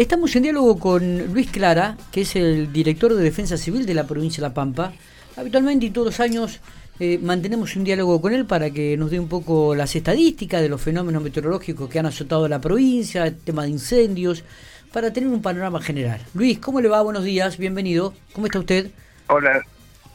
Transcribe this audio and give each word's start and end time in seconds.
Estamos 0.00 0.34
en 0.34 0.44
diálogo 0.44 0.78
con 0.78 1.26
Luis 1.26 1.50
Clara, 1.50 1.94
que 2.10 2.22
es 2.22 2.34
el 2.34 2.72
director 2.72 3.12
de 3.12 3.22
Defensa 3.22 3.58
Civil 3.58 3.84
de 3.84 3.92
la 3.92 4.04
provincia 4.04 4.40
de 4.40 4.48
La 4.48 4.54
Pampa. 4.54 4.94
Habitualmente 5.36 5.84
y 5.84 5.90
todos 5.90 6.06
los 6.06 6.20
años 6.20 6.62
eh, 6.98 7.18
mantenemos 7.22 7.76
un 7.76 7.84
diálogo 7.84 8.18
con 8.18 8.32
él 8.32 8.46
para 8.46 8.70
que 8.70 8.96
nos 8.96 9.10
dé 9.10 9.20
un 9.20 9.28
poco 9.28 9.74
las 9.74 9.94
estadísticas 9.94 10.62
de 10.62 10.70
los 10.70 10.80
fenómenos 10.80 11.22
meteorológicos 11.22 11.90
que 11.90 11.98
han 11.98 12.06
azotado 12.06 12.48
la 12.48 12.62
provincia, 12.62 13.26
el 13.26 13.36
tema 13.36 13.64
de 13.64 13.68
incendios, 13.68 14.42
para 14.90 15.12
tener 15.12 15.28
un 15.28 15.42
panorama 15.42 15.82
general. 15.82 16.22
Luis, 16.32 16.58
¿cómo 16.60 16.80
le 16.80 16.88
va? 16.88 17.02
Buenos 17.02 17.24
días, 17.24 17.58
bienvenido. 17.58 18.14
¿Cómo 18.32 18.46
está 18.46 18.58
usted? 18.58 18.90
Hola, 19.26 19.60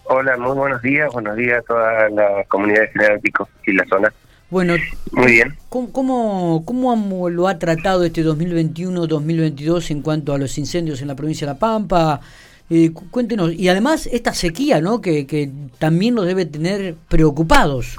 hola, 0.05 0.35
muy 0.37 0.55
buenos 0.55 0.81
días. 0.81 1.13
Buenos 1.13 1.37
días 1.37 1.59
a 1.59 1.61
toda 1.61 2.09
la 2.09 2.43
comunidad 2.47 2.81
de 2.81 2.87
General 2.87 3.21
y 3.67 3.71
la 3.71 3.85
zona. 3.85 4.11
Bueno, 4.49 4.75
muy 5.11 5.31
bien. 5.31 5.55
¿Cómo, 5.69 6.63
cómo, 6.65 7.29
lo 7.29 7.47
ha 7.47 7.57
tratado 7.57 8.03
este 8.03 8.23
2021-2022 8.23 9.91
en 9.91 10.01
cuanto 10.01 10.33
a 10.33 10.37
los 10.37 10.57
incendios 10.57 11.01
en 11.01 11.07
la 11.07 11.15
provincia 11.15 11.47
de 11.47 11.53
La 11.53 11.59
Pampa? 11.59 12.21
Eh, 12.69 12.91
cuéntenos, 13.11 13.53
y 13.53 13.69
además 13.69 14.07
esta 14.11 14.33
sequía, 14.33 14.81
¿no? 14.81 15.01
Que, 15.01 15.25
que 15.27 15.49
también 15.79 16.15
nos 16.15 16.25
debe 16.25 16.45
tener 16.45 16.95
preocupados. 17.09 17.97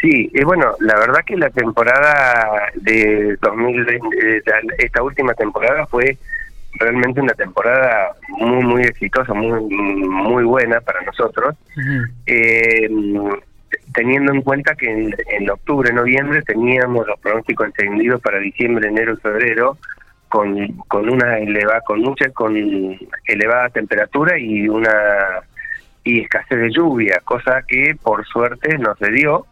Sí, 0.00 0.30
eh, 0.32 0.44
bueno, 0.44 0.74
la 0.80 0.96
verdad 0.96 1.20
que 1.26 1.36
la 1.36 1.50
temporada 1.50 2.70
de 2.74 3.36
2020, 3.40 4.36
eh, 4.36 4.42
esta 4.78 5.02
última 5.02 5.34
temporada 5.34 5.86
fue 5.86 6.18
realmente 6.74 7.20
una 7.20 7.34
temporada 7.34 8.12
muy, 8.28 8.64
muy 8.64 8.82
exitosa, 8.82 9.34
muy, 9.34 9.60
muy 9.60 10.44
buena 10.44 10.80
para 10.80 11.02
nosotros 11.02 11.56
teniendo 13.92 14.32
en 14.32 14.42
cuenta 14.42 14.74
que 14.74 15.10
en, 15.28 15.50
octubre, 15.50 15.92
noviembre 15.92 16.42
teníamos 16.42 17.06
los 17.06 17.18
pronósticos 17.20 17.68
extendidos 17.68 18.20
para 18.20 18.38
diciembre, 18.38 18.88
enero 18.88 19.14
y 19.14 19.16
febrero 19.16 19.78
con, 20.28 20.68
con 20.88 21.08
una 21.08 21.38
elevada, 21.38 21.80
con 21.82 22.00
mucha, 22.00 22.30
con 22.30 22.56
elevada 23.26 23.68
temperatura 23.70 24.38
y 24.38 24.68
una 24.68 24.92
y 26.04 26.20
escasez 26.20 26.58
de 26.58 26.70
lluvia, 26.70 27.20
cosa 27.24 27.62
que 27.66 27.94
por 28.02 28.26
suerte 28.26 28.78
no 28.78 28.94
se 28.96 29.10
dio. 29.10 29.46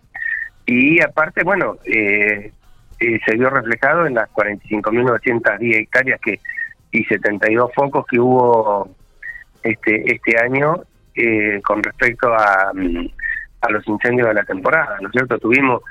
Y 0.67 1.03
aparte, 1.03 1.43
bueno, 1.43 1.77
eh, 1.85 2.53
eh, 3.01 3.21
se 3.25 3.37
vio 3.37 3.51
reflejado 3.51 4.07
en 4.07 4.15
las 4.15 4.29
45.910 4.31 5.77
hectáreas 5.77 6.21
que 6.21 6.41
y 6.91 7.05
72 7.05 7.71
focos 7.75 8.07
que 8.07 8.19
hubo 8.19 8.89
este 9.63 10.11
este 10.11 10.39
año 10.39 10.83
eh, 11.15 11.61
con 11.63 11.83
respecto 11.83 12.33
a, 12.33 12.73
mm, 12.73 13.09
a 13.61 13.71
los 13.71 13.87
incendios 13.87 14.29
de 14.29 14.35
la 14.35 14.45
temporada, 14.45 14.97
¿no 15.01 15.09
es 15.09 15.13
cierto? 15.13 15.39
Tuvimos 15.39 15.83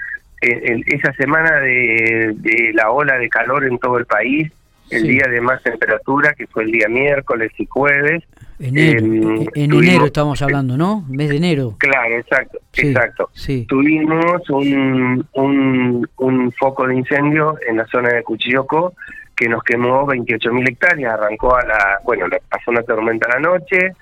eh, 0.41 0.81
esa 0.85 1.13
semana 1.13 1.59
de, 1.59 2.71
la 2.73 2.91
ola 2.91 3.17
de 3.17 3.29
calor 3.29 3.65
en 3.65 3.77
todo 3.79 3.97
el 3.97 4.05
país, 4.05 4.51
el 4.89 5.03
día 5.03 5.25
de 5.29 5.41
más 5.41 5.61
temperatura, 5.63 6.33
que 6.33 6.47
fue 6.47 6.63
el 6.63 6.71
día 6.71 6.87
miércoles 6.87 7.51
y 7.57 7.65
jueves. 7.65 8.23
Enero, 8.59 8.99
em, 8.99 9.45
en 9.53 9.73
enero 9.73 10.05
estamos 10.05 10.41
hablando, 10.41 10.77
¿no? 10.77 11.05
Mes 11.09 11.29
de 11.29 11.37
enero. 11.37 11.75
Claro, 11.77 12.15
exacto, 12.15 12.59
exacto. 12.73 13.29
Tuvimos 13.67 14.49
un, 14.49 15.27
un, 15.33 16.09
un 16.17 16.51
foco 16.53 16.87
de 16.87 16.95
incendio 16.95 17.57
en 17.67 17.77
la 17.77 17.85
zona 17.87 18.09
de 18.09 18.23
Cuchilloco 18.23 18.93
que 19.37 19.47
nos 19.47 19.63
quemó 19.63 20.07
28.000 20.07 20.69
hectáreas, 20.69 21.13
arrancó 21.13 21.55
a 21.55 21.63
la, 21.63 21.99
bueno, 22.03 22.25
pasó 22.49 22.71
una 22.71 22.81
tormenta 22.81 23.27
a 23.29 23.35
la 23.35 23.39
noche, 23.39 23.93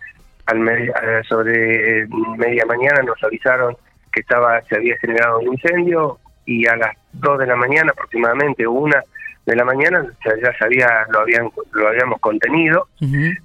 al 0.45 1.25
sobre 1.27 2.07
media 2.37 2.65
mañana 2.65 3.01
nos 3.03 3.21
avisaron 3.23 3.75
que 4.11 4.21
estaba 4.21 4.61
se 4.63 4.75
había 4.75 4.97
generado 4.97 5.39
un 5.39 5.53
incendio 5.53 6.19
y 6.45 6.67
a 6.67 6.75
las 6.75 6.95
2 7.13 7.39
de 7.39 7.47
la 7.47 7.55
mañana 7.55 7.91
aproximadamente 7.91 8.67
una 8.67 9.01
de 9.45 9.55
la 9.55 9.63
mañana 9.63 10.05
ya 10.23 10.57
sabía 10.57 11.05
lo 11.09 11.19
habían 11.19 11.49
lo 11.73 11.87
habíamos 11.87 12.19
contenido 12.19 12.87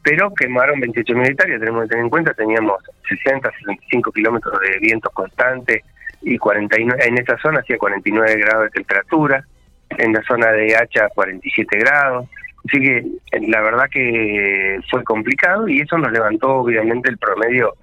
pero 0.02 0.32
quemaron 0.34 0.80
28 0.80 1.14
mil 1.14 1.30
hectáreas. 1.30 1.60
Tenemos 1.60 1.82
que 1.82 1.88
tener 1.88 2.04
en 2.04 2.10
cuenta 2.10 2.32
teníamos 2.34 2.82
60 3.08 3.50
65 3.50 4.12
kilómetros 4.12 4.60
de 4.60 4.78
vientos 4.78 5.12
constantes 5.12 5.82
y 6.22 6.38
49 6.38 7.02
en 7.06 7.19
esa 7.19 7.36
zona 7.38 7.60
hacía 7.60 7.78
49 7.78 8.36
grados 8.36 8.64
de 8.64 8.70
temperatura 8.70 9.44
en 9.91 10.12
la 10.12 10.22
zona 10.22 10.52
de 10.52 10.76
Hacha 10.76 11.08
47 11.14 11.78
grados 11.78 12.26
Así 12.66 12.78
que 12.78 13.04
la 13.48 13.60
verdad 13.62 13.88
que 13.91 14.78
fue 14.91 15.03
complicado 15.04 15.69
y 15.69 15.81
eso 15.81 15.97
nos 15.98 16.12
levantó 16.12 16.56
obviamente 16.56 17.10
el 17.10 17.19
promedio 17.19 17.75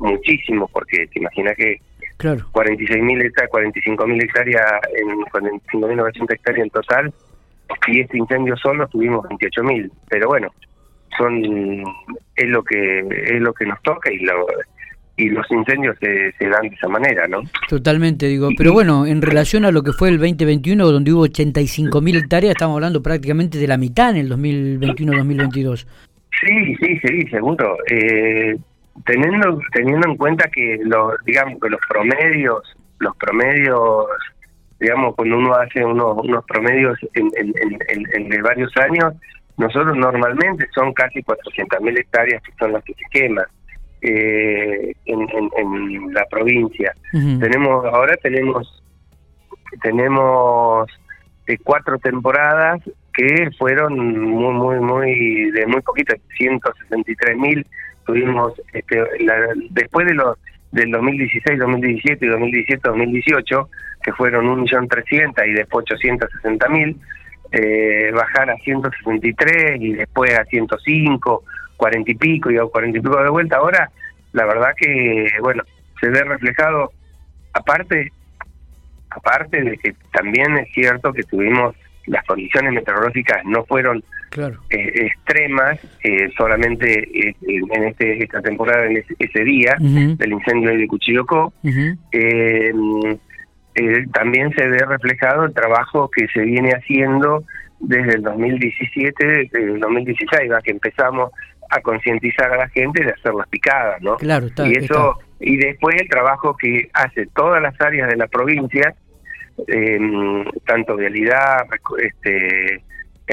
muchísimo, 0.00 0.68
porque 0.72 1.06
te 1.06 1.20
imaginas 1.20 1.54
que 1.56 1.78
claro. 2.16 2.44
46.000 2.52 3.26
hectáreas, 3.26 3.52
45.000 3.52 4.22
hectáreas, 4.24 4.72
en 4.96 5.08
45.900 5.08 6.32
hectáreas 6.32 6.64
en 6.64 6.70
total, 6.70 7.14
y 7.86 8.00
este 8.00 8.18
incendio 8.18 8.56
solo 8.56 8.86
tuvimos 8.88 9.24
28.000. 9.26 9.90
Pero 10.08 10.28
bueno, 10.28 10.48
son 11.16 11.84
es 12.36 12.48
lo 12.48 12.62
que 12.62 12.98
es 12.98 13.40
lo 13.40 13.52
que 13.52 13.66
nos 13.66 13.80
toca 13.82 14.12
y 14.12 14.18
lo 14.18 14.46
y 15.16 15.28
los 15.28 15.48
incendios 15.50 15.96
se, 16.00 16.32
se, 16.32 16.48
dan 16.48 16.62
de 16.62 16.74
esa 16.74 16.88
manera, 16.88 17.28
¿no? 17.28 17.42
Totalmente, 17.68 18.26
digo. 18.26 18.48
Pero 18.56 18.72
bueno, 18.72 19.06
en 19.06 19.22
relación 19.22 19.64
a 19.64 19.70
lo 19.70 19.82
que 19.82 19.92
fue 19.92 20.08
el 20.08 20.18
2021, 20.18 20.90
donde 20.90 21.12
hubo 21.12 21.26
85.000 21.26 22.18
hectáreas, 22.18 22.52
estamos 22.52 22.74
hablando 22.74 23.02
prácticamente 23.02 23.58
de 23.58 23.68
la 23.68 23.76
mitad 23.76 24.10
en 24.10 24.16
el 24.16 24.30
2021-2022. 24.30 25.86
Sí, 26.40 26.76
sí, 26.76 26.98
sí, 26.98 27.22
seguro. 27.30 27.76
Eh, 27.90 28.56
teniendo 29.06 29.60
teniendo 29.72 30.08
en 30.08 30.16
cuenta 30.16 30.48
que 30.52 30.78
los 30.82 31.14
digamos 31.24 31.60
que 31.60 31.70
los 31.70 31.80
promedios, 31.88 32.76
los 32.98 33.16
promedios, 33.16 34.06
digamos, 34.80 35.14
cuando 35.14 35.38
uno 35.38 35.54
hace 35.54 35.84
unos, 35.84 36.18
unos 36.24 36.44
promedios 36.46 36.98
en, 37.14 37.30
en, 37.36 37.78
en, 38.14 38.28
de 38.28 38.42
varios 38.42 38.72
años, 38.78 39.14
nosotros 39.58 39.96
normalmente 39.96 40.66
son 40.74 40.92
casi 40.92 41.20
400.000 41.22 42.00
hectáreas 42.00 42.42
que 42.42 42.52
son 42.58 42.72
las 42.72 42.82
que 42.82 42.94
se 42.94 43.04
queman 43.12 43.46
eh, 44.04 44.94
en, 45.06 46.12
la 46.12 46.26
provincia. 46.26 46.92
Tenemos 47.12 47.84
ahora 47.86 48.14
tenemos 48.22 48.82
tenemos 49.82 50.88
eh, 51.46 51.56
cuatro 51.64 51.98
temporadas 51.98 52.82
que 53.14 53.50
fueron 53.58 53.96
muy 53.96 54.54
muy 54.54 54.80
muy 54.80 55.50
de 55.52 55.66
muy 55.66 55.80
poquito, 55.80 56.14
163 56.36 57.36
mil. 57.38 57.66
Tuvimos 58.04 58.52
este, 58.74 59.02
después 59.70 60.06
de 60.06 60.14
los 60.14 60.36
del 60.70 60.90
2016, 60.90 61.58
2017 61.58 62.26
y 62.26 62.28
2017, 62.28 62.88
2018 62.88 63.70
que 64.02 64.12
fueron 64.12 64.46
un 64.48 64.62
millón 64.62 64.86
trescientos 64.86 65.46
y 65.46 65.52
después 65.52 65.86
860 65.90 66.68
mil. 66.68 67.00
Eh, 67.52 68.10
bajar 68.12 68.50
a 68.50 68.56
163 68.56 69.80
y 69.80 69.92
después 69.92 70.36
a 70.36 70.44
105 70.44 71.44
cuarenta 71.76 72.10
y 72.10 72.14
pico 72.14 72.50
y 72.50 72.58
cuarenta 72.70 72.98
y 72.98 73.00
pico 73.00 73.22
de 73.22 73.30
vuelta. 73.30 73.56
Ahora, 73.56 73.90
la 74.32 74.46
verdad 74.46 74.70
que, 74.76 75.28
bueno, 75.40 75.62
se 76.00 76.08
ve 76.08 76.22
reflejado, 76.24 76.92
aparte, 77.52 78.12
aparte 79.10 79.62
de 79.62 79.76
que 79.78 79.94
también 80.12 80.56
es 80.58 80.72
cierto 80.72 81.12
que 81.12 81.22
tuvimos 81.22 81.74
las 82.06 82.24
condiciones 82.26 82.72
meteorológicas 82.72 83.44
no 83.44 83.64
fueron 83.64 84.04
eh, 84.36 85.06
extremas 85.06 85.78
eh, 86.02 86.28
solamente 86.36 87.28
eh, 87.28 87.34
en 87.48 87.84
este 87.84 88.24
esta 88.24 88.42
temporada 88.42 88.86
en 88.86 89.02
ese, 89.18 89.44
día 89.44 89.76
del 89.78 90.32
incendio 90.32 90.76
de 90.76 90.86
Cuchillocó 90.86 91.52
también 94.12 94.52
se 94.54 94.68
ve 94.68 94.78
reflejado 94.86 95.44
el 95.44 95.54
trabajo 95.54 96.10
que 96.10 96.26
se 96.28 96.40
viene 96.40 96.72
haciendo 96.72 97.44
desde 97.80 98.16
el 98.16 98.22
2017 98.22 99.26
desde 99.26 99.64
el 99.64 99.80
2016 99.80 100.50
va 100.50 100.60
que 100.60 100.72
empezamos 100.72 101.30
a 101.74 101.80
concientizar 101.80 102.52
a 102.52 102.56
la 102.56 102.68
gente 102.68 103.04
de 103.04 103.10
hacer 103.10 103.34
las 103.34 103.48
picadas, 103.48 104.00
¿no? 104.00 104.16
Claro, 104.16 104.46
está, 104.46 104.66
y 104.68 104.72
eso 104.72 105.18
y 105.40 105.56
después 105.56 105.96
el 106.00 106.08
trabajo 106.08 106.56
que 106.56 106.88
hace 106.94 107.26
todas 107.34 107.60
las 107.60 107.78
áreas 107.80 108.08
de 108.08 108.16
la 108.16 108.28
provincia, 108.28 108.94
eh, 109.66 109.98
tanto 110.66 110.96
vialidad, 110.96 111.66
este 111.98 112.82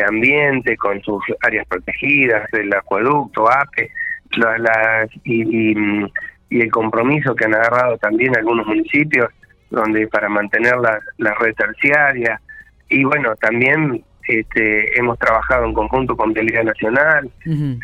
ambiente 0.08 0.76
con 0.78 1.02
sus 1.02 1.24
áreas 1.42 1.68
protegidas, 1.68 2.52
el 2.54 2.74
acueducto, 2.74 3.50
APE, 3.50 3.92
las, 4.38 5.10
y, 5.24 5.74
y, 6.50 6.62
el 6.62 6.72
compromiso 6.72 7.36
que 7.36 7.46
han 7.46 7.56
agarrado 7.56 7.98
también 7.98 8.36
algunos 8.36 8.66
municipios 8.66 9.30
donde 9.70 10.08
para 10.08 10.28
mantener 10.28 10.78
la, 10.78 11.00
la 11.18 11.34
red 11.36 11.56
terciaria 11.56 12.42
y 12.90 13.06
bueno 13.06 13.36
también 13.38 14.04
este, 14.28 15.00
hemos 15.00 15.18
trabajado 15.20 15.66
en 15.66 15.74
conjunto 15.74 16.16
con 16.16 16.34
Vialidad 16.34 16.64
Nacional, 16.64 17.30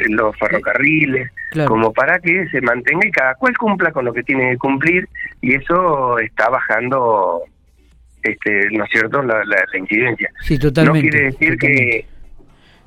los 0.09 0.37
ferrocarriles, 0.37 1.31
como 1.67 1.93
para 1.93 2.19
que 2.19 2.47
se 2.49 2.61
mantenga 2.61 3.07
y 3.07 3.11
cada 3.11 3.35
cual 3.35 3.57
cumpla 3.57 3.91
con 3.91 4.05
lo 4.05 4.13
que 4.13 4.23
tiene 4.23 4.51
que 4.51 4.57
cumplir 4.57 5.07
y 5.41 5.55
eso 5.55 6.19
está 6.19 6.49
bajando, 6.49 7.43
este, 8.23 8.69
¿no 8.71 8.83
es 8.83 8.91
cierto?, 8.91 9.21
la, 9.23 9.43
incidencia. 9.77 10.29
Sí, 10.41 10.57
totalmente. 10.57 11.07
No 11.07 11.11
quiere 11.11 11.25
decir 11.25 11.57
que 11.57 12.05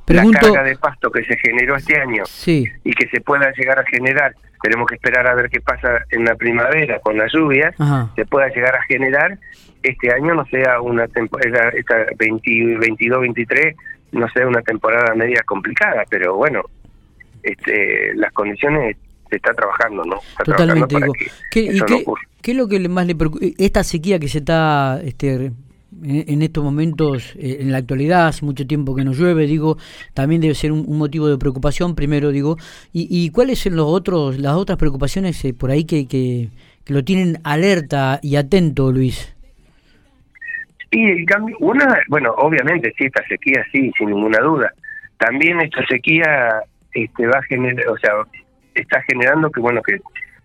la 0.06 0.24
carga 0.30 0.62
de 0.64 0.76
pasto 0.76 1.10
que 1.10 1.24
se 1.24 1.36
generó 1.36 1.76
este 1.76 2.00
año 2.00 2.24
y 2.46 2.92
que 2.92 3.08
se 3.08 3.20
pueda 3.20 3.52
llegar 3.52 3.78
a 3.78 3.84
generar, 3.84 4.34
tenemos 4.62 4.86
que 4.88 4.96
esperar 4.96 5.26
a 5.26 5.34
ver 5.34 5.48
qué 5.48 5.60
pasa 5.60 6.04
en 6.10 6.24
la 6.24 6.34
primavera 6.34 6.98
con 7.00 7.16
las 7.16 7.32
lluvias, 7.32 7.74
se 8.16 8.24
pueda 8.26 8.48
llegar 8.48 8.74
a 8.76 8.82
generar 8.82 9.38
este 9.82 10.12
año 10.12 10.34
no 10.34 10.44
sea 10.46 10.80
una 10.80 11.08
temporada, 11.08 11.70
esta 11.70 12.06
22-23 12.16 13.74
no 14.12 14.28
sé, 14.30 14.44
una 14.44 14.62
temporada 14.62 15.14
media 15.14 15.42
complicada, 15.46 16.04
pero 16.08 16.36
bueno, 16.36 16.62
este, 17.42 18.14
las 18.14 18.32
condiciones 18.32 18.96
se 19.28 19.36
está 19.36 19.54
trabajando, 19.54 20.02
¿no? 20.04 20.20
Totalmente. 20.44 20.96
Digo, 20.96 21.12
¿qué, 21.50 21.60
y 21.60 21.80
qué, 22.42 22.50
es 22.50 22.56
lo 22.56 22.68
que 22.68 22.88
más 22.88 23.06
le 23.06 23.14
preocupa? 23.14 23.44
Esta 23.58 23.84
sequía 23.84 24.18
que 24.18 24.28
se 24.28 24.38
está 24.38 25.00
este, 25.04 25.52
en, 26.02 26.42
estos 26.42 26.64
momentos, 26.64 27.36
eh, 27.36 27.58
en 27.60 27.70
la 27.70 27.78
actualidad, 27.78 28.26
hace 28.26 28.44
mucho 28.44 28.66
tiempo 28.66 28.96
que 28.96 29.04
no 29.04 29.12
llueve, 29.12 29.46
digo, 29.46 29.78
también 30.12 30.40
debe 30.40 30.54
ser 30.54 30.72
un, 30.72 30.98
motivo 30.98 31.28
de 31.28 31.38
preocupación, 31.38 31.94
primero, 31.94 32.30
digo, 32.32 32.56
y, 32.92 33.06
y 33.08 33.30
cuáles 33.30 33.60
son 33.60 33.76
los 33.76 33.86
otros, 33.86 34.38
las 34.38 34.54
otras 34.54 34.78
preocupaciones 34.78 35.44
eh, 35.44 35.54
por 35.54 35.70
ahí 35.70 35.84
que, 35.84 36.06
que, 36.06 36.48
lo 36.86 37.04
tienen 37.04 37.38
alerta 37.44 38.18
y 38.20 38.34
atento, 38.34 38.90
Luis. 38.90 39.32
Y 40.90 41.10
el 41.10 41.24
cambio, 41.24 41.56
una, 41.60 42.00
bueno, 42.08 42.32
obviamente 42.36 42.92
sí, 42.98 43.04
esta 43.04 43.24
sequía 43.28 43.64
sí, 43.70 43.92
sin 43.96 44.10
ninguna 44.10 44.38
duda. 44.38 44.72
También 45.18 45.60
esta 45.60 45.86
sequía 45.86 46.62
este, 46.92 47.26
va 47.26 47.38
a 47.38 47.90
o 47.90 47.98
sea, 47.98 48.12
está 48.74 49.02
generando 49.02 49.50
que, 49.50 49.60
bueno, 49.60 49.82
que 49.82 50.00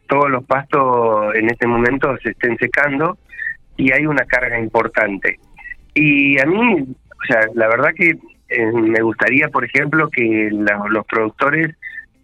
todos 0.07 0.30
los 0.30 0.44
pastos 0.45 1.36
en 1.36 1.50
este 1.50 1.65
momento 1.65 2.15
se 2.21 2.31
estén 2.31 2.57
secando 2.57 3.18
y 3.77 3.92
hay 3.92 4.06
una 4.06 4.25
carga 4.25 4.59
importante. 4.59 5.39
Y 5.94 6.39
a 6.39 6.45
mí, 6.45 6.81
o 6.81 7.25
sea, 7.27 7.42
la 7.56 7.68
verdad 7.68 7.89
que 7.95 8.18
eh, 8.50 8.71
me 8.71 9.01
gustaría, 9.01 9.47
por 9.47 9.65
ejemplo, 9.65 10.09
que 10.09 10.50
los 10.51 11.06
productores 11.07 11.75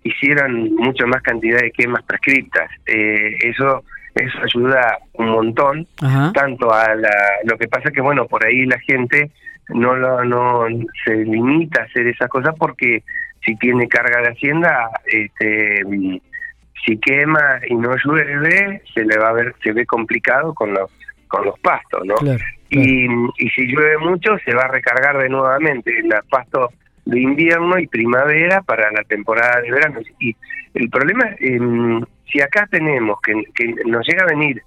hicieran 0.04 0.74
mucho 0.76 1.08
más 1.08 1.22
cantidad 1.22 1.60
de 1.60 1.72
quemas 1.72 2.04
prescriptas. 2.04 2.70
Eh, 2.86 3.38
eso 3.44 3.84
eso 4.16 4.38
ayuda 4.44 5.00
un 5.14 5.30
montón, 5.30 5.88
tanto 6.34 6.74
a 6.74 6.96
la, 6.96 7.12
lo 7.46 7.58
que 7.58 7.68
pasa 7.68 7.92
que, 7.92 8.02
bueno, 8.02 8.26
por 8.26 8.46
ahí 8.46 8.66
la 8.66 8.80
gente 8.80 9.32
no, 9.70 9.96
lo, 9.96 10.24
no 10.26 10.66
se 11.06 11.16
limita 11.16 11.82
a 11.82 11.86
hacer 11.86 12.08
esas 12.08 12.30
cosas 12.30 12.54
porque 12.58 13.04
si 13.46 13.56
tiene 13.56 13.88
carga 13.88 14.22
de 14.22 14.30
hacienda, 14.30 14.90
este, 15.06 15.84
si 16.86 16.98
quema 16.98 17.60
y 17.68 17.76
no 17.76 17.96
llueve, 18.04 18.82
se 18.94 19.06
le 19.06 19.18
va 19.18 19.30
a 19.30 19.34
ver, 19.34 19.56
se 19.64 19.72
ve 19.72 19.86
complicado 19.86 20.54
con 20.54 20.74
los 20.74 20.92
con 21.32 21.46
los 21.46 21.58
pastos, 21.62 22.06
¿no? 22.06 22.16
Y, 22.70 23.06
y 23.06 23.50
si 23.56 23.68
llueve 23.68 23.98
mucho, 24.00 24.38
se 24.44 24.54
va 24.54 24.64
a 24.64 24.68
recargar 24.68 25.18
de 25.18 25.30
nuevamente 25.30 25.98
el 25.98 26.10
pasto 26.30 26.72
de 27.06 27.22
invierno 27.22 27.80
y 27.80 27.88
primavera 27.88 28.62
para 28.62 28.92
la 28.92 29.04
temporada 29.04 29.62
de 29.62 29.72
verano. 29.72 30.00
Y 30.20 30.36
el 30.74 30.90
problema, 30.90 31.26
eh, 31.40 31.60
si 32.32 32.42
acá 32.42 32.68
tenemos 32.70 33.20
que, 33.22 33.34
que, 33.56 33.76
nos 33.86 34.08
llega 34.08 34.24
a 34.24 34.28
venir 34.28 34.62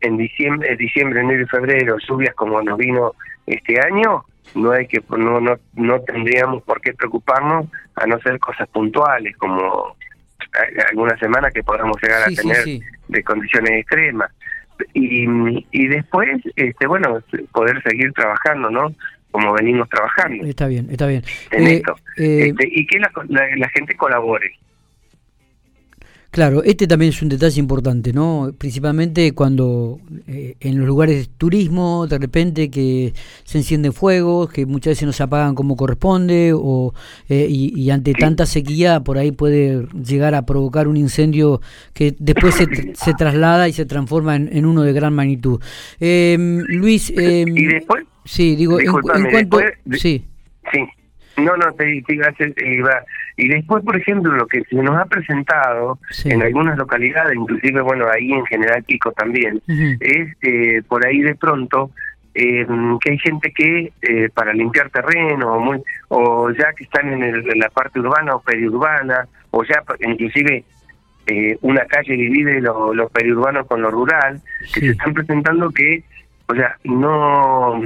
en 0.00 0.16
diciembre, 0.16 0.76
diciembre, 0.76 1.20
enero 1.20 1.42
y 1.42 1.46
febrero 1.46 1.96
lluvias 2.08 2.34
como 2.34 2.62
nos 2.62 2.78
vino 2.78 3.12
este 3.46 3.80
año, 3.80 4.24
no 4.54 4.72
hay 4.72 4.86
que 4.86 5.02
no 5.10 5.40
no 5.40 5.58
no 5.74 6.00
tendríamos 6.00 6.62
por 6.62 6.80
qué 6.80 6.94
preocuparnos 6.94 7.66
a 7.96 8.06
no 8.06 8.18
ser 8.20 8.38
cosas 8.38 8.68
puntuales 8.68 9.36
como 9.36 9.96
alguna 10.88 11.16
semana 11.18 11.50
que 11.50 11.62
podamos 11.62 11.96
llegar 12.02 12.22
a 12.22 12.34
tener 12.34 12.64
de 13.08 13.24
condiciones 13.24 13.72
extremas 13.72 14.30
y, 14.94 15.26
y 15.70 15.88
después, 15.88 16.28
este 16.56 16.86
bueno, 16.86 17.22
poder 17.52 17.82
seguir 17.82 18.12
trabajando, 18.12 18.70
¿no? 18.70 18.94
Como 19.30 19.52
venimos 19.52 19.88
trabajando. 19.88 20.44
Está 20.44 20.66
bien, 20.66 20.88
está 20.90 21.06
bien. 21.06 21.22
En 21.50 21.66
eh, 21.66 21.74
esto. 21.74 21.94
Eh, 22.16 22.48
este, 22.48 22.68
y 22.70 22.86
que 22.86 22.98
la, 22.98 23.10
la 23.28 23.68
gente 23.70 23.94
colabore. 23.96 24.52
Claro, 26.30 26.62
este 26.62 26.86
también 26.86 27.10
es 27.10 27.20
un 27.22 27.28
detalle 27.28 27.58
importante, 27.58 28.12
¿no? 28.12 28.52
Principalmente 28.56 29.32
cuando 29.32 29.98
eh, 30.28 30.54
en 30.60 30.78
los 30.78 30.86
lugares 30.86 31.26
de 31.26 31.32
turismo, 31.36 32.06
de 32.06 32.18
repente 32.18 32.70
que 32.70 33.12
se 33.42 33.58
encienden 33.58 33.92
fuegos, 33.92 34.48
que 34.48 34.64
muchas 34.64 34.92
veces 34.92 35.06
no 35.06 35.12
se 35.12 35.24
apagan 35.24 35.56
como 35.56 35.74
corresponde, 35.74 36.52
o 36.54 36.94
eh, 37.28 37.48
y, 37.50 37.90
ante 37.90 38.12
tanta 38.12 38.46
sequía 38.46 39.00
por 39.00 39.18
ahí 39.18 39.32
puede 39.32 39.88
llegar 39.92 40.36
a 40.36 40.46
provocar 40.46 40.86
un 40.86 40.96
incendio 40.96 41.60
que 41.94 42.14
después 42.16 42.54
se, 42.54 42.94
se 42.94 43.12
traslada 43.14 43.68
y 43.68 43.72
se 43.72 43.84
transforma 43.84 44.36
en, 44.36 44.66
uno 44.66 44.82
de 44.82 44.92
gran 44.92 45.12
magnitud. 45.12 45.60
Eh, 45.98 46.36
Luis, 46.68 47.10
eh, 47.10 47.44
¿y 47.44 47.64
después? 47.64 48.04
Sí, 48.24 48.54
digo, 48.54 48.78
en, 48.78 48.86
cuanto, 48.86 49.58
sí. 49.98 50.26
Sí, 50.72 50.80
no, 51.36 51.56
no, 51.56 51.72
te, 51.72 52.02
iba 52.08 52.26
a 52.26 52.30
hacer, 52.30 52.54
iba. 52.64 53.04
Y 53.36 53.48
después, 53.48 53.84
por 53.84 53.96
ejemplo, 53.96 54.32
lo 54.32 54.46
que 54.46 54.62
se 54.64 54.76
nos 54.76 54.96
ha 54.96 55.06
presentado 55.06 55.98
en 56.24 56.42
algunas 56.42 56.76
localidades, 56.76 57.36
inclusive, 57.36 57.80
bueno, 57.80 58.06
ahí 58.08 58.32
en 58.32 58.44
General 58.46 58.82
Pico 58.84 59.12
también, 59.12 59.62
es 59.68 60.36
eh, 60.42 60.82
por 60.88 61.06
ahí 61.06 61.20
de 61.20 61.34
pronto 61.34 61.90
eh, 62.34 62.66
que 63.00 63.10
hay 63.10 63.18
gente 63.18 63.52
que 63.52 63.92
eh, 64.02 64.28
para 64.32 64.52
limpiar 64.52 64.90
terreno, 64.90 65.54
o, 65.54 65.60
muy, 65.60 65.82
o 66.08 66.50
ya 66.50 66.72
que 66.74 66.84
están 66.84 67.12
en, 67.12 67.58
la 67.58 67.68
parte 67.70 67.98
urbana 67.98 68.36
o 68.36 68.40
periurbana, 68.40 69.26
o 69.50 69.64
ya 69.64 69.82
inclusive 70.00 70.64
eh, 71.26 71.58
una 71.62 71.84
calle 71.86 72.14
divide 72.14 72.60
lo, 72.60 72.94
lo 72.94 73.08
periurbano 73.08 73.64
con 73.66 73.82
lo 73.82 73.90
rural, 73.90 74.40
que 74.72 74.80
se 74.80 74.88
están 74.90 75.12
presentando 75.12 75.70
que, 75.70 76.04
o 76.46 76.54
sea, 76.54 76.76
no 76.84 77.80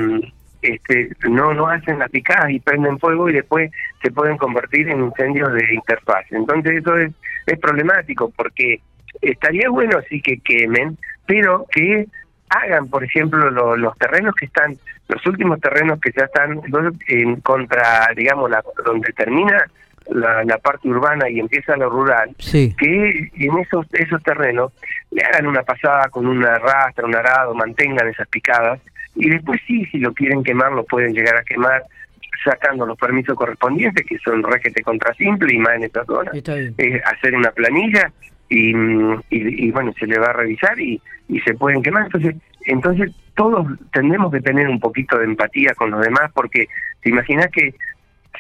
este, 0.64 1.11
no, 1.28 1.52
no 1.52 1.69
hacen 1.69 1.99
las 1.99 2.11
picadas 2.11 2.50
y 2.50 2.58
prenden 2.58 2.99
fuego 2.99 3.28
y 3.28 3.34
después 3.34 3.70
se 4.02 4.11
pueden 4.11 4.38
convertir 4.38 4.88
en 4.88 5.05
incendios 5.05 5.52
de 5.52 5.75
interfaz. 5.75 6.25
Entonces 6.31 6.78
eso 6.78 6.96
es, 6.96 7.12
es 7.46 7.58
problemático 7.58 8.32
porque 8.34 8.81
estaría 9.20 9.69
bueno 9.69 9.99
sí 10.08 10.22
que 10.22 10.38
quemen, 10.38 10.96
pero 11.26 11.66
que 11.70 12.06
hagan, 12.49 12.88
por 12.88 13.05
ejemplo, 13.05 13.50
los 13.76 13.99
terrenos 13.99 14.34
que 14.34 14.46
están, 14.46 14.76
los 15.08 15.26
últimos 15.26 15.61
terrenos 15.61 16.00
que 16.00 16.12
ya 16.16 16.25
están 16.25 16.61
en 17.08 17.40
contra, 17.40 18.08
digamos, 18.16 18.50
la, 18.50 18.64
donde 18.84 19.12
termina 19.12 19.66
la, 20.11 20.44
la, 20.44 20.58
parte 20.58 20.88
urbana 20.88 21.28
y 21.28 21.40
empieza 21.40 21.76
lo 21.76 21.90
rural, 21.90 22.34
que 22.50 23.31
en 23.34 23.58
esos 23.58 23.87
esos 23.93 24.22
terrenos 24.22 24.72
le 25.11 25.22
hagan 25.25 25.46
una 25.46 25.62
pasada 25.62 26.08
con 26.08 26.26
una 26.26 26.55
rastra, 26.56 27.06
un 27.06 27.14
arado, 27.14 27.55
mantengan 27.55 28.08
esas 28.08 28.28
picadas 28.28 28.81
y 29.14 29.31
después 29.31 29.61
sí, 29.66 29.84
si 29.87 29.99
lo 29.99 30.12
quieren 30.12 30.43
quemar, 30.43 30.72
lo 30.72 30.84
pueden 30.84 31.12
llegar 31.12 31.37
a 31.37 31.44
quemar 31.44 31.84
sacando 32.44 32.84
los 32.84 32.99
permisos 32.99 33.37
correspondientes, 33.37 34.05
que 34.06 34.19
son 34.19 34.43
requete 34.43 34.82
contra 34.82 35.14
simple 35.14 35.55
y 35.55 35.58
más 35.58 35.76
en 35.76 35.84
esta 35.84 36.05
zona. 36.05 36.31
hacer 37.05 37.34
una 37.34 37.50
planilla 37.52 38.12
y, 38.49 38.75
y, 39.31 39.70
bueno, 39.70 39.93
se 39.99 40.06
le 40.06 40.19
va 40.19 40.26
a 40.26 40.32
revisar 40.34 40.78
y, 40.78 41.00
y 41.28 41.40
se 41.40 41.55
pueden 41.55 41.82
quemar. 41.82 42.05
Entonces, 42.05 42.37
entonces 42.66 43.12
todos 43.34 43.66
tendremos 43.93 44.32
que 44.32 44.40
tener 44.40 44.69
un 44.69 44.78
poquito 44.78 45.19
de 45.19 45.25
empatía 45.25 45.75
con 45.75 45.90
los 45.90 46.02
demás, 46.02 46.31
porque 46.34 46.69
te 47.02 47.11
imaginas 47.11 47.49
que 47.50 47.75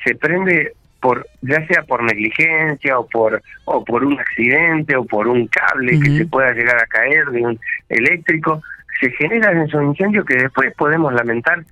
se 0.04 0.14
prende 0.14 0.72
por 1.00 1.26
ya 1.42 1.66
sea 1.66 1.82
por 1.82 2.02
negligencia 2.02 2.98
o 2.98 3.06
por 3.06 3.42
o 3.66 3.84
por 3.84 4.04
un 4.04 4.18
accidente 4.18 4.96
o 4.96 5.04
por 5.04 5.28
un 5.28 5.46
cable 5.48 6.00
que 6.00 6.16
se 6.16 6.26
pueda 6.26 6.52
llegar 6.52 6.76
a 6.76 6.86
caer 6.86 7.26
de 7.26 7.42
un 7.42 7.60
eléctrico 7.90 8.62
se 9.04 9.10
generan 9.12 9.58
esos 9.62 9.82
incendios 9.82 10.24
que 10.24 10.36
después 10.36 10.72
podemos 10.74 11.12
lamentar, 11.12 11.62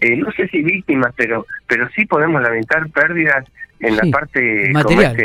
eh, 0.00 0.16
no 0.16 0.30
sé 0.32 0.46
si 0.48 0.62
víctimas, 0.62 1.12
pero 1.16 1.44
pero 1.66 1.88
sí 1.90 2.06
podemos 2.06 2.40
lamentar 2.40 2.88
pérdidas 2.90 3.44
en 3.80 3.96
la 3.96 4.02
parte 4.10 4.72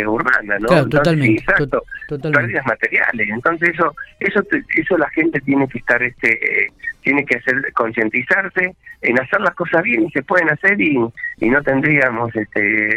urbana, 0.07 0.59
¿no? 0.59 0.87
totalmente, 0.87 1.41
exacto, 1.41 1.83
pérdidas 2.07 2.65
materiales. 2.65 3.29
Entonces 3.29 3.69
eso 3.73 3.95
eso 4.19 4.41
eso 4.75 4.97
la 4.97 5.09
gente 5.09 5.39
tiene 5.41 5.67
que 5.67 5.79
estar 5.79 6.01
este 6.01 6.71
tiene 7.01 7.25
que 7.25 7.37
hacer 7.37 7.55
concientizarse 7.73 8.75
en 9.01 9.19
hacer 9.19 9.41
las 9.41 9.53
cosas 9.55 9.83
bien 9.83 10.05
y 10.05 10.11
se 10.11 10.23
pueden 10.23 10.49
hacer 10.49 10.79
y, 10.79 10.97
y 11.39 11.49
no 11.49 11.61
tendríamos 11.61 12.33
este 12.35 12.95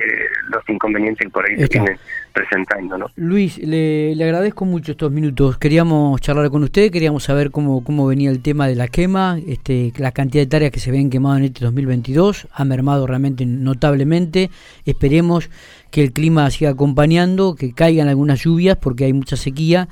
los 0.50 0.68
inconvenientes 0.68 1.26
que 1.26 1.30
por 1.30 1.44
ahí 1.44 1.56
se 1.56 1.66
tienen 1.66 1.98
presentando, 2.32 2.96
¿no? 2.96 3.06
Luis, 3.16 3.58
le, 3.58 4.14
le, 4.14 4.24
agradezco 4.24 4.64
mucho 4.64 4.92
estos 4.92 5.10
minutos. 5.10 5.58
Queríamos 5.58 6.20
charlar 6.20 6.50
con 6.50 6.62
usted, 6.62 6.92
queríamos 6.92 7.24
saber 7.24 7.50
cómo 7.50 7.82
cómo 7.82 8.06
venía 8.06 8.30
el 8.30 8.42
tema 8.42 8.68
de 8.68 8.76
la 8.76 8.86
quema, 8.86 9.38
este 9.46 9.92
la 9.98 10.12
cantidad 10.12 10.44
de 10.44 10.48
tareas 10.48 10.70
que 10.70 10.80
se 10.80 10.92
ven 10.92 11.10
quemado 11.10 11.38
en 11.38 11.44
este 11.44 11.64
2022 11.64 12.46
ha 12.52 12.64
mermado 12.64 13.06
realmente 13.06 13.44
notablemente. 13.44 14.50
Esperemos 14.84 15.45
que 15.90 16.02
el 16.02 16.12
clima 16.12 16.50
siga 16.50 16.70
acompañando, 16.70 17.54
que 17.54 17.72
caigan 17.72 18.08
algunas 18.08 18.42
lluvias 18.42 18.76
porque 18.76 19.04
hay 19.04 19.12
mucha 19.12 19.36
sequía 19.36 19.88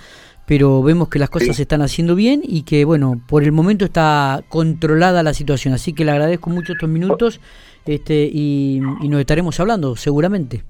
pero 0.47 0.83
vemos 0.83 1.09
que 1.09 1.19
las 1.19 1.31
cosas 1.31 1.57
se 1.57 1.63
están 1.63 1.81
haciendo 1.83 2.15
bien 2.15 2.43
y 2.43 2.65
que, 2.65 2.85
bueno, 2.85 3.21
por 3.29 3.45
el 3.45 3.53
momento 3.53 3.85
está 3.85 4.41
controlada 4.49 5.23
la 5.23 5.33
situación. 5.33 5.73
Así 5.73 5.95
que 5.95 6.05
le 6.05 6.11
agradezco 6.11 6.51
mucho 6.51 6.75
estos 6.75 6.89
minutos 6.89 7.41
este, 7.87 8.29
y, 8.31 8.81
nos 8.81 9.21
estaremos 9.21 9.59
hablando, 9.61 9.97
seguramente. 9.97 10.63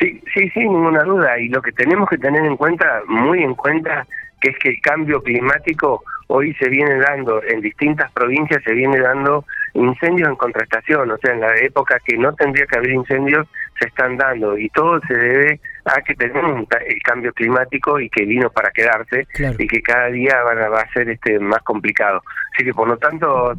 Sí, 0.00 0.20
sí, 0.34 0.48
sin 0.50 0.64
ninguna 0.64 1.04
duda. 1.04 1.38
Y 1.38 1.48
lo 1.48 1.62
que 1.62 1.70
tenemos 1.72 2.08
que 2.08 2.18
tener 2.18 2.44
en 2.44 2.56
cuenta, 2.56 3.02
muy 3.06 3.42
en 3.42 3.54
cuenta, 3.54 4.04
que 4.40 4.50
es 4.50 4.58
que 4.58 4.70
el 4.70 4.80
cambio 4.80 5.22
climático 5.22 6.02
hoy 6.26 6.52
se 6.54 6.68
viene 6.68 6.96
dando 6.96 7.40
en 7.44 7.60
distintas 7.60 8.10
provincias, 8.12 8.62
se 8.64 8.72
viene 8.72 8.98
dando 8.98 9.44
incendios 9.74 10.28
en 10.28 10.36
contrastación, 10.36 11.10
o 11.10 11.18
sea, 11.18 11.34
en 11.34 11.40
la 11.40 11.54
época 11.56 12.00
que 12.04 12.16
no 12.16 12.34
tendría 12.34 12.66
que 12.66 12.78
haber 12.78 12.90
incendios, 12.90 13.46
se 13.78 13.88
están 13.88 14.16
dando 14.16 14.56
y 14.56 14.68
todo 14.70 15.00
se 15.06 15.14
debe 15.14 15.60
a 15.84 16.00
que 16.02 16.14
tenemos 16.14 16.66
el 16.86 17.02
cambio 17.02 17.32
climático 17.32 18.00
y 18.00 18.08
que 18.08 18.24
vino 18.24 18.50
para 18.50 18.70
quedarse 18.70 19.26
y 19.58 19.66
que 19.66 19.82
cada 19.82 20.08
día 20.08 20.42
va, 20.42 20.80
a 20.80 20.92
ser 20.92 21.08
este 21.10 21.38
más 21.38 21.62
complicado. 21.62 22.22
Así 22.54 22.64
que 22.64 22.72
por 22.72 22.88
lo 22.88 22.96
tanto 22.96 23.54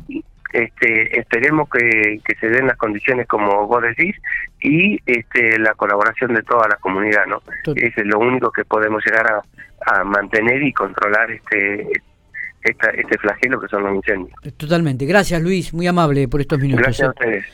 este, 0.53 1.19
esperemos 1.19 1.69
que, 1.69 2.19
se 2.39 2.49
den 2.49 2.67
las 2.67 2.77
condiciones 2.77 3.27
como 3.27 3.67
vos 3.67 3.81
decís 3.81 4.15
y 4.61 4.99
este, 5.05 5.59
la 5.59 5.73
colaboración 5.73 6.33
de 6.33 6.43
toda 6.43 6.67
la 6.67 6.77
comunidad, 6.77 7.25
¿no? 7.27 7.41
Es 7.75 7.93
lo 7.97 8.19
único 8.19 8.51
que 8.51 8.63
podemos 8.65 9.03
llegar 9.05 9.31
a, 9.31 9.41
a 9.85 10.03
mantener 10.03 10.63
y 10.63 10.73
controlar 10.73 11.29
este 11.31 11.87
este 12.65 13.17
flagelo 13.19 13.59
que 13.59 13.67
son 13.67 13.83
los 13.83 13.95
incendios. 13.95 14.39
Totalmente. 14.57 15.05
Gracias 15.05 15.41
Luis, 15.41 15.73
muy 15.73 15.87
amable 15.87 16.27
por 16.27 16.41
estos 16.41 16.59
minutos. 16.59 16.83
Gracias 16.83 17.07
a 17.07 17.11
ustedes. 17.11 17.45